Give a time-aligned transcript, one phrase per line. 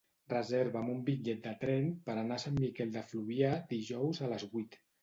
[0.31, 4.53] Reserva'm un bitllet de tren per anar a Sant Miquel de Fluvià dijous a les
[4.57, 4.85] vuit.